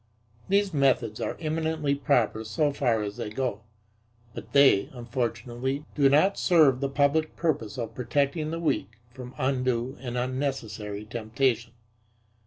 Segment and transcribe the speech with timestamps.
[0.49, 3.61] These methods are eminently proper so far as they go,
[4.33, 9.97] but they, unfortunately, do not serve the public purpose of protecting the weak from undue
[10.01, 11.73] and unnecessary temptation.